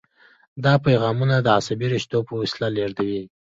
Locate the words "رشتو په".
1.93-2.33